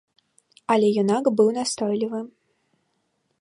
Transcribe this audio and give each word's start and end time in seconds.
Але 0.75 0.87
юнак 1.01 1.29
быў 1.41 1.49
настойлівы. 1.59 2.19